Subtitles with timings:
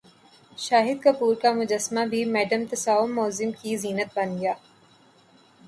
[0.57, 4.53] شاہد کپور کا مجسمہ بھی مادام تساو میوزم کی زینت بن گیا